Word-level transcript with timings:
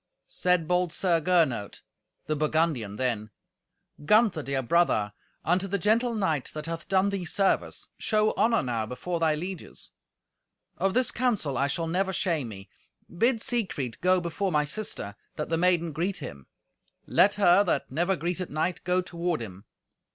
Said 0.29 0.67
bold 0.67 0.91
Sir 0.91 1.21
Gernot, 1.21 1.83
the 2.25 2.35
Burgundian, 2.35 2.95
then, 2.95 3.29
"Gunther, 4.03 4.41
dear 4.41 4.63
brother, 4.63 5.13
unto 5.45 5.67
the 5.67 5.77
gentle 5.77 6.15
knight, 6.15 6.49
that 6.55 6.65
hath 6.65 6.87
done 6.87 7.09
thee 7.11 7.23
service, 7.23 7.87
show 7.99 8.33
honour 8.33 8.63
now 8.63 8.87
before 8.87 9.19
thy 9.19 9.35
lieges. 9.35 9.91
Of 10.79 10.95
this 10.95 11.11
counsel 11.11 11.55
I 11.55 11.67
shall 11.67 11.85
never 11.85 12.13
shame 12.13 12.47
me. 12.47 12.67
Bid 13.15 13.41
Siegfried 13.41 14.01
go 14.01 14.19
before 14.19 14.51
my 14.51 14.65
sister, 14.65 15.13
that 15.35 15.49
the 15.49 15.57
maiden 15.59 15.91
greet 15.91 16.17
him. 16.17 16.47
Let 17.05 17.35
her, 17.35 17.63
that 17.65 17.91
never 17.91 18.15
greeted 18.15 18.49
knight, 18.49 18.83
go 18.83 19.01
toward 19.03 19.39
him. 19.39 19.65